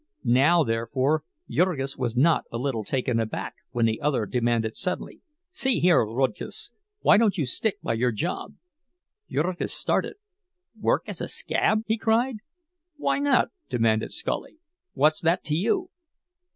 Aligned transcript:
Now, 0.23 0.63
therefore, 0.63 1.25
Jurgis 1.47 1.95
was 1.95 2.17
not 2.17 2.45
a 2.51 2.57
little 2.57 2.83
taken 2.83 3.19
aback 3.19 3.53
when 3.69 3.85
the 3.85 4.01
other 4.01 4.25
demanded 4.25 4.75
suddenly, 4.75 5.21
"See 5.51 5.79
here, 5.79 6.03
Rudkus, 6.03 6.71
why 7.01 7.17
don't 7.17 7.37
you 7.37 7.45
stick 7.45 7.79
by 7.83 7.93
your 7.93 8.11
job?" 8.11 8.55
Jurgis 9.29 9.71
started. 9.75 10.15
"Work 10.75 11.03
as 11.05 11.21
a 11.21 11.27
scab?" 11.27 11.83
he 11.85 11.99
cried. 11.99 12.37
"Why 12.97 13.19
not?" 13.19 13.49
demanded 13.69 14.11
Scully. 14.11 14.57
"What's 14.93 15.21
that 15.21 15.43
to 15.43 15.53
you?" 15.55 15.91